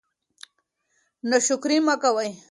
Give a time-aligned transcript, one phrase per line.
[1.29, 2.29] ناشکري مه کوئ.